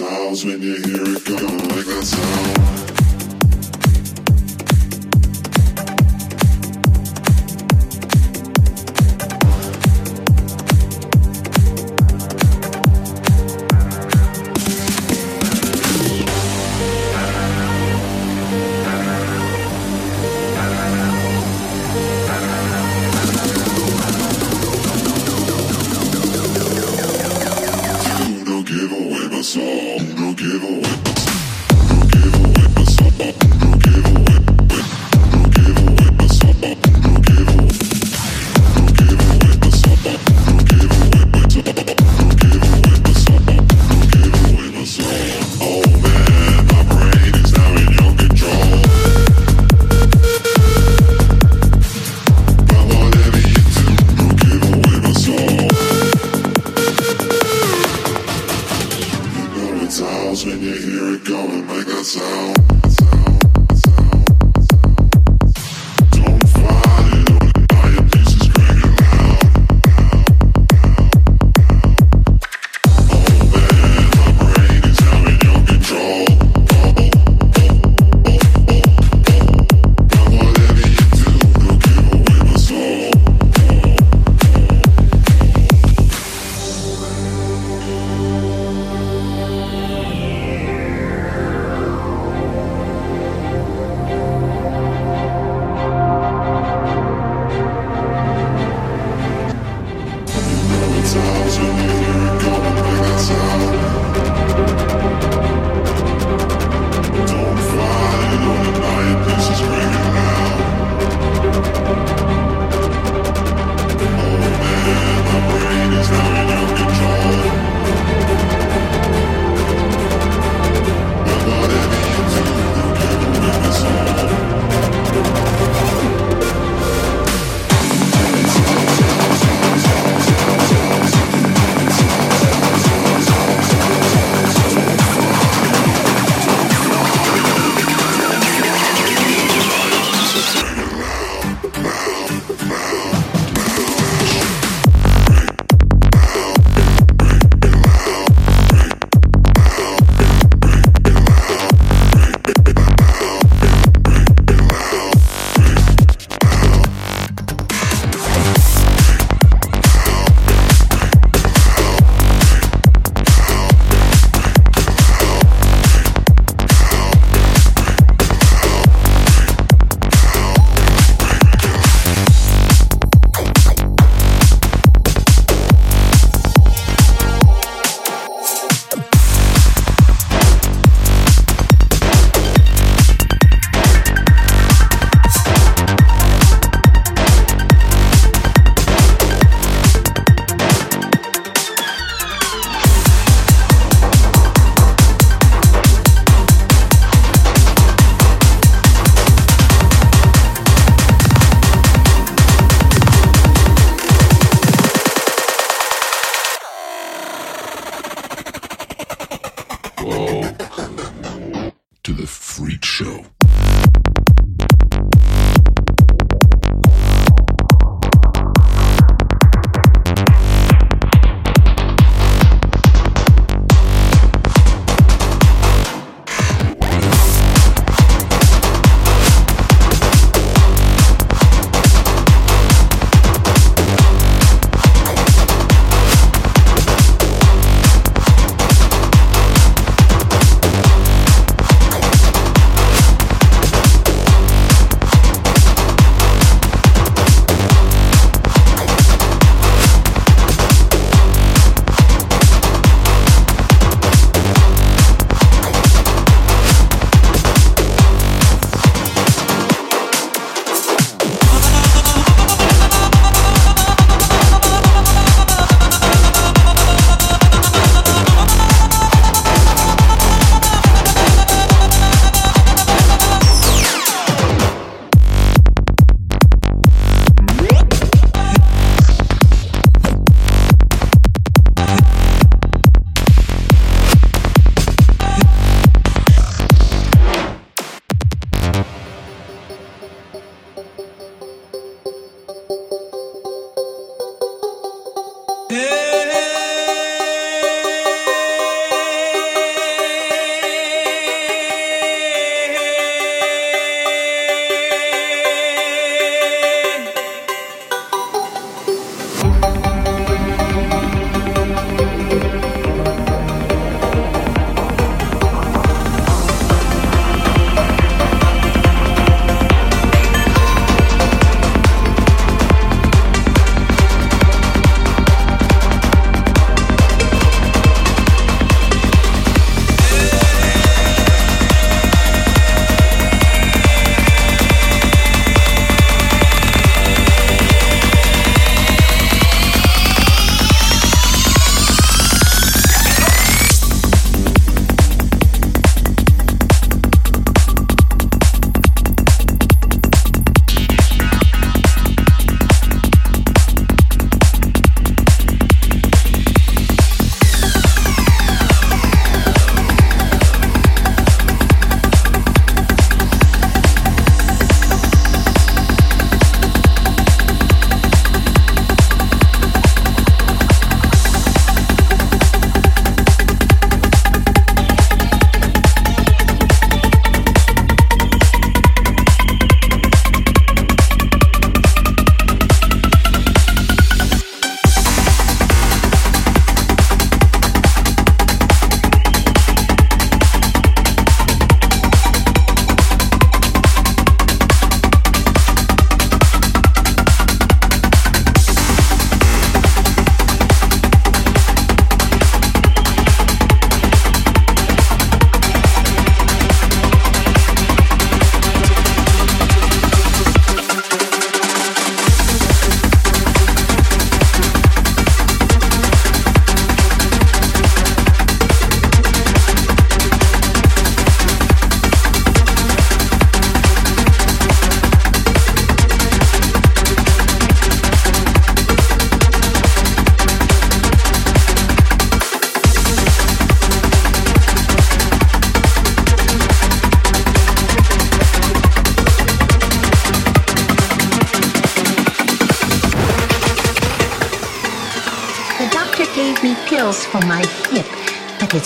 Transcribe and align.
sounds 0.00 0.46
when 0.46 0.62
you 0.62 0.76
hear 0.76 1.02
it 1.14 1.24
go 1.26 1.34
like 1.34 1.84
that 1.84 2.04
sound. 2.04 2.89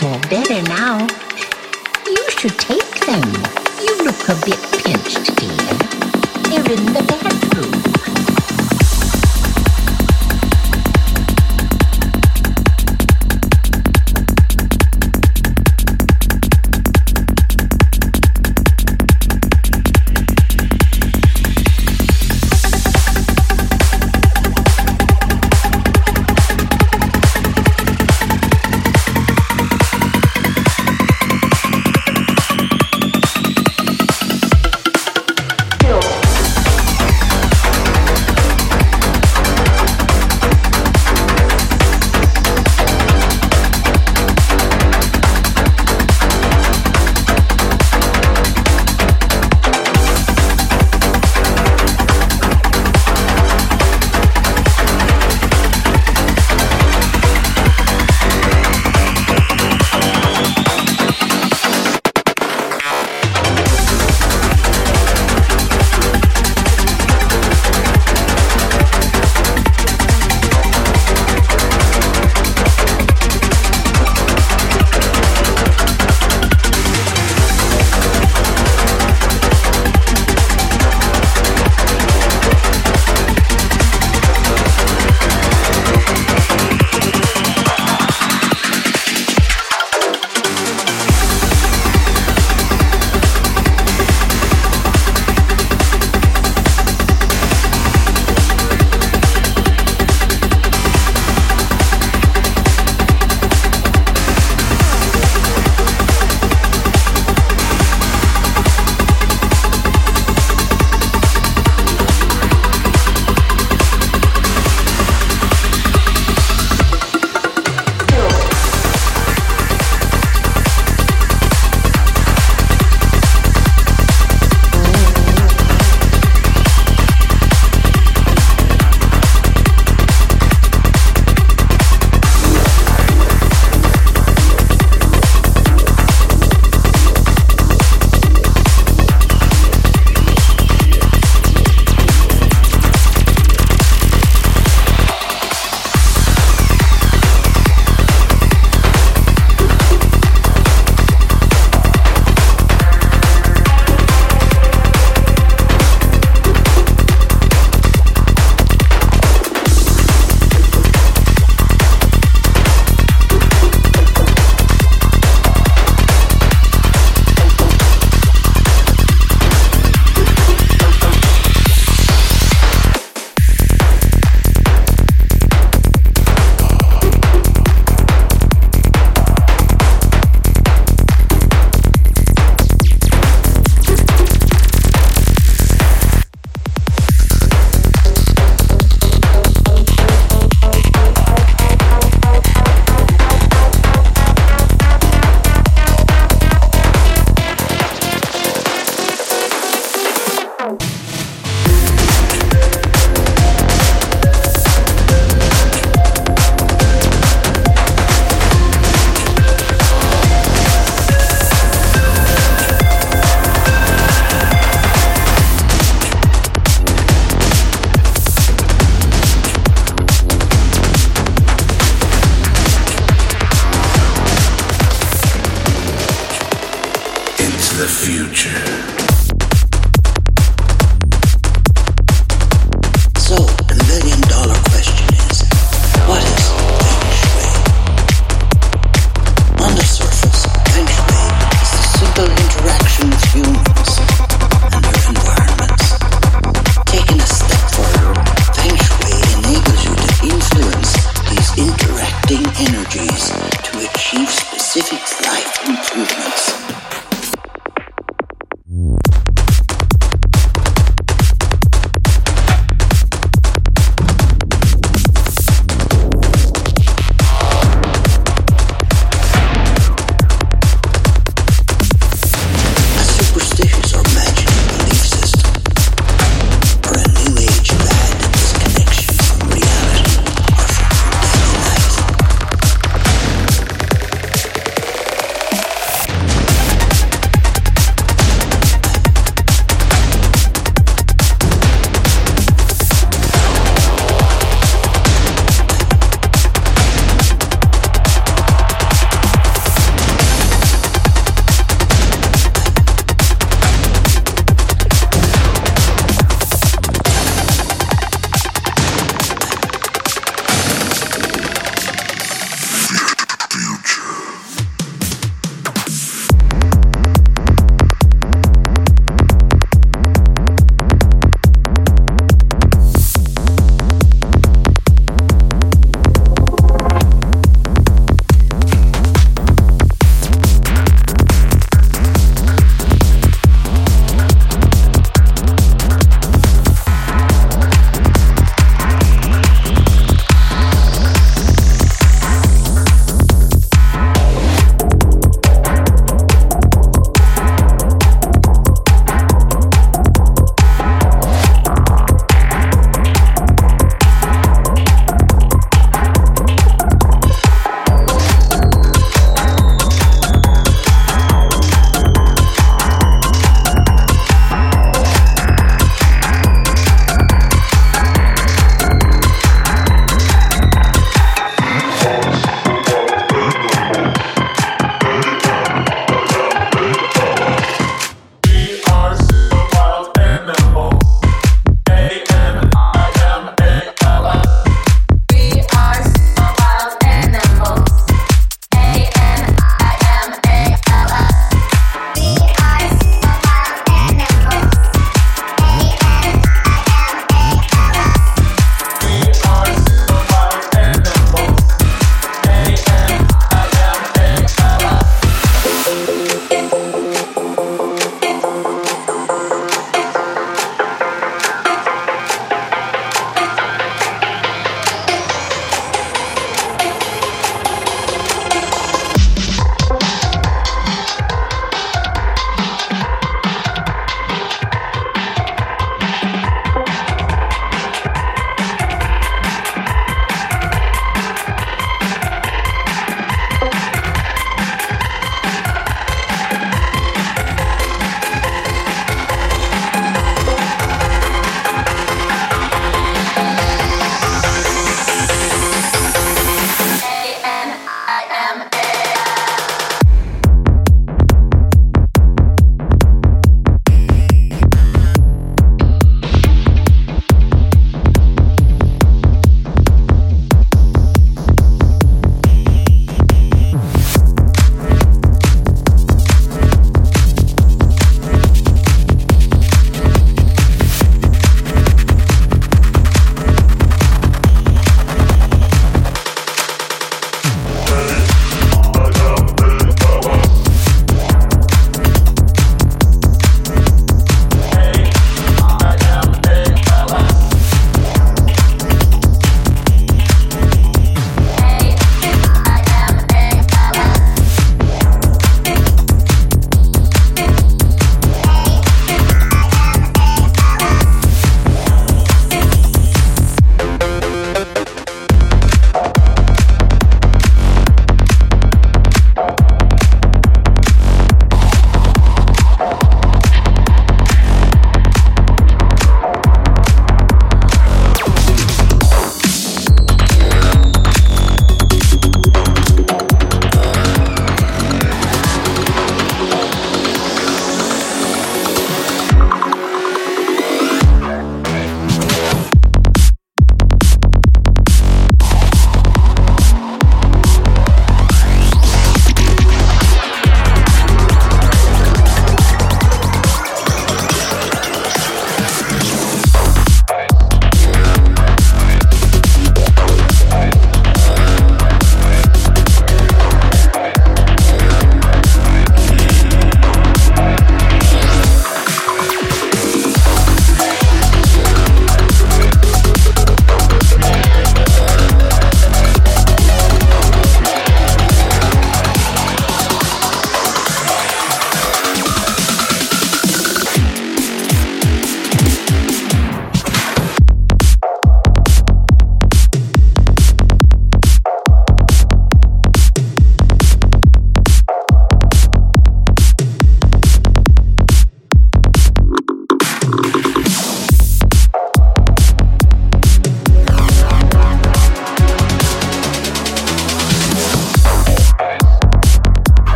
But 0.00 0.59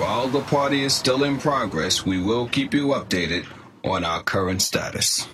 While 0.00 0.28
the 0.28 0.40
party 0.40 0.82
is 0.82 0.94
still 0.94 1.24
in 1.24 1.36
progress, 1.36 2.06
we 2.06 2.22
will 2.22 2.48
keep 2.48 2.72
you 2.72 2.86
updated 2.86 3.44
on 3.84 4.02
our 4.02 4.22
current 4.22 4.62
status. 4.62 5.28